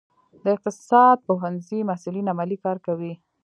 [0.43, 3.13] د اقتصاد پوهنځي محصلین عملي کار کوي؟